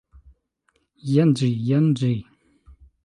Jen 1.11 1.35
ĝi! 1.41 1.51
jen 1.67 1.93
ĝi! 2.01 2.11